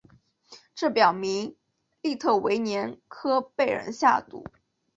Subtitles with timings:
[0.73, 1.55] 这表明
[2.01, 4.43] 利特维年科被人下毒。